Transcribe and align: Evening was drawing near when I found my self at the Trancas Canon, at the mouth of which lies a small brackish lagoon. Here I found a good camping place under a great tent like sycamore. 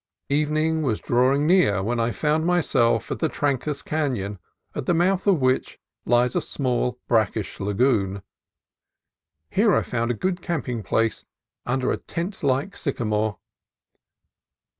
Evening 0.29 0.81
was 0.81 0.99
drawing 0.99 1.45
near 1.45 1.83
when 1.83 1.99
I 1.99 2.09
found 2.09 2.43
my 2.43 2.59
self 2.59 3.11
at 3.11 3.19
the 3.19 3.29
Trancas 3.29 3.83
Canon, 3.85 4.39
at 4.73 4.87
the 4.87 4.95
mouth 4.95 5.27
of 5.27 5.39
which 5.41 5.77
lies 6.05 6.35
a 6.35 6.41
small 6.41 6.97
brackish 7.07 7.59
lagoon. 7.59 8.23
Here 9.51 9.75
I 9.75 9.83
found 9.83 10.09
a 10.09 10.15
good 10.15 10.41
camping 10.41 10.81
place 10.81 11.23
under 11.67 11.91
a 11.91 11.97
great 11.97 12.07
tent 12.07 12.41
like 12.41 12.75
sycamore. 12.75 13.37